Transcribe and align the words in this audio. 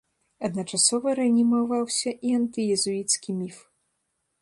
Адначасова 0.47 1.13
рэанімаваўся 1.19 2.09
і 2.31 2.35
антыезуіцкі 2.41 3.29
міф. 3.45 3.57